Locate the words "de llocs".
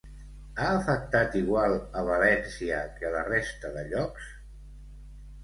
3.77-4.33